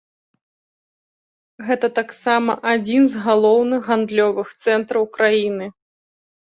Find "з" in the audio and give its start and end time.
3.13-3.25